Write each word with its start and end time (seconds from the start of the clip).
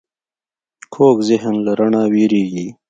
کوږ 0.93 1.17
ذهن 1.29 1.53
له 1.65 1.71
رڼا 1.79 2.03
وېرېږي 2.13 2.67